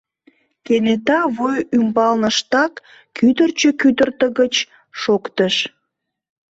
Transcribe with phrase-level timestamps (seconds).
[0.65, 2.73] Кенета вуй ӱмбалныштак
[3.17, 4.55] кӱдырчӧ кӱдыртыгыч
[5.01, 5.55] шоктыш.